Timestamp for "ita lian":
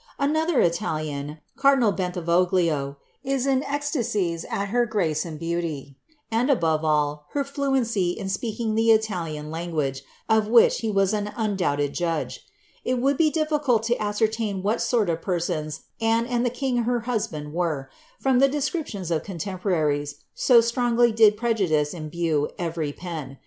0.63-1.37